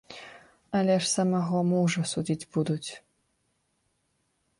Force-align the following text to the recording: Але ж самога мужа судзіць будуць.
Але 0.77 0.95
ж 1.03 1.09
самога 1.09 1.59
мужа 1.71 2.03
судзіць 2.13 2.47
будуць. 2.57 2.89